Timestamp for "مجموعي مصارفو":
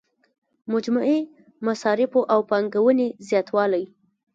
0.73-2.21